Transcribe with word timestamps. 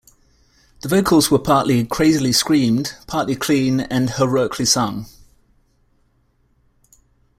The 0.81 0.89
vocals 0.89 1.29
were 1.29 1.37
partly 1.37 1.85
"crazily 1.85 2.31
screamed", 2.31 2.95
partly 3.05 3.35
clean 3.35 3.81
and 3.81 4.09
"heroically 4.09 4.65
sung". 4.65 5.05